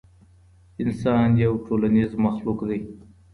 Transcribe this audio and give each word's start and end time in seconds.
انسان 0.83 1.27
يو 1.43 1.53
ټولنيز 1.67 2.11
مخلوق 2.25 2.59
دی. 2.69 2.79